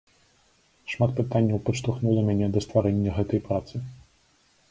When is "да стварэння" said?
2.55-3.11